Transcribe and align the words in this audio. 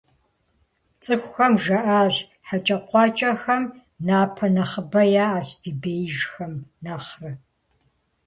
ЦӀыхухэм 1.03 1.53
жаӀащ:- 1.63 2.15
ХьэкӀэкхъуэкӀэхэм 2.47 3.63
напэ 4.07 4.47
нэхъыбэ 4.55 5.01
яӀэщ, 5.25 5.47
ди 5.61 5.71
беижьхэм 5.81 6.53
нэхърэ! 6.83 7.31